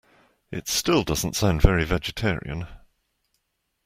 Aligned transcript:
It 0.49 0.67
still 0.67 1.03
doesn’t 1.03 1.35
sound 1.35 1.61
very 1.61 1.85
vegetarian. 1.85 2.65